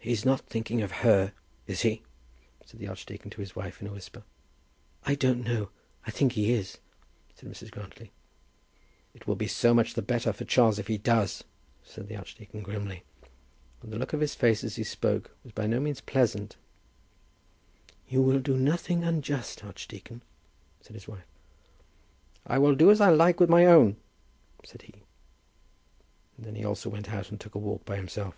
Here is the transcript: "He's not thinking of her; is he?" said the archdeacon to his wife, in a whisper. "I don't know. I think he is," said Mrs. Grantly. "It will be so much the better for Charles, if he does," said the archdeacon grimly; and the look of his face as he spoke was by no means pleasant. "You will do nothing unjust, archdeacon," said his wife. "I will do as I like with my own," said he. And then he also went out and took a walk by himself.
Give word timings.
"He's 0.00 0.24
not 0.24 0.40
thinking 0.46 0.80
of 0.80 0.90
her; 1.04 1.34
is 1.66 1.82
he?" 1.82 2.02
said 2.64 2.80
the 2.80 2.88
archdeacon 2.88 3.28
to 3.30 3.42
his 3.42 3.54
wife, 3.54 3.82
in 3.82 3.86
a 3.88 3.92
whisper. 3.92 4.22
"I 5.04 5.14
don't 5.14 5.44
know. 5.44 5.68
I 6.06 6.10
think 6.10 6.32
he 6.32 6.50
is," 6.50 6.78
said 7.34 7.46
Mrs. 7.46 7.70
Grantly. 7.70 8.10
"It 9.12 9.26
will 9.26 9.36
be 9.36 9.48
so 9.48 9.74
much 9.74 9.92
the 9.92 10.00
better 10.00 10.32
for 10.32 10.46
Charles, 10.46 10.78
if 10.78 10.86
he 10.86 10.96
does," 10.96 11.44
said 11.82 12.08
the 12.08 12.16
archdeacon 12.16 12.62
grimly; 12.62 13.02
and 13.82 13.92
the 13.92 13.98
look 13.98 14.14
of 14.14 14.22
his 14.22 14.34
face 14.34 14.64
as 14.64 14.76
he 14.76 14.84
spoke 14.84 15.36
was 15.44 15.52
by 15.52 15.66
no 15.66 15.78
means 15.78 16.00
pleasant. 16.00 16.56
"You 18.08 18.22
will 18.22 18.40
do 18.40 18.56
nothing 18.56 19.04
unjust, 19.04 19.62
archdeacon," 19.62 20.22
said 20.80 20.94
his 20.94 21.06
wife. 21.06 21.26
"I 22.46 22.56
will 22.56 22.74
do 22.76 22.90
as 22.90 23.02
I 23.02 23.10
like 23.10 23.40
with 23.40 23.50
my 23.50 23.66
own," 23.66 23.98
said 24.64 24.80
he. 24.82 24.94
And 26.38 26.46
then 26.46 26.54
he 26.54 26.64
also 26.64 26.88
went 26.88 27.10
out 27.10 27.28
and 27.28 27.38
took 27.38 27.54
a 27.54 27.58
walk 27.58 27.84
by 27.84 27.96
himself. 27.96 28.34